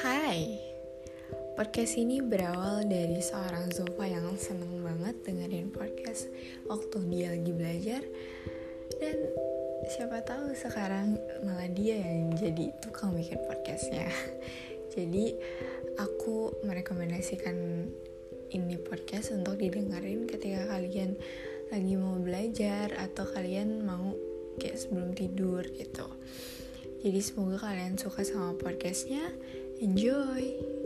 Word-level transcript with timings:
Hai, 0.00 0.56
podcast 1.52 2.00
ini 2.00 2.24
berawal 2.24 2.88
dari 2.88 3.20
seorang 3.20 3.68
Zulfa 3.68 4.08
yang 4.08 4.32
seneng 4.40 4.80
banget 4.80 5.20
dengerin 5.20 5.68
podcast 5.68 6.32
waktu 6.64 6.96
dia 7.12 7.36
lagi 7.36 7.52
belajar 7.52 8.00
dan 8.96 9.16
siapa 9.92 10.24
tahu 10.24 10.56
sekarang 10.56 11.20
malah 11.44 11.68
dia 11.68 12.00
yang 12.00 12.32
jadi 12.32 12.72
tukang 12.80 13.12
bikin 13.12 13.36
podcastnya. 13.44 14.08
Jadi 14.96 15.36
aku 16.00 16.64
merekomendasikan 16.64 17.84
ini 18.56 18.80
podcast 18.80 19.36
untuk 19.36 19.60
didengarin 19.60 20.24
ketika 20.24 20.72
kalian 20.72 21.20
lagi 21.68 21.94
mau 22.00 22.16
belajar 22.16 22.96
atau 22.96 23.28
kalian 23.28 23.84
mau 23.84 24.16
kayak 24.56 24.76
sebelum 24.76 25.12
tidur 25.12 25.64
gitu. 25.76 26.08
Jadi 27.02 27.18
semoga 27.18 27.58
kalian 27.58 27.98
suka 27.98 28.22
sama 28.22 28.54
podcastnya. 28.54 29.26
Enjoy! 29.82 30.81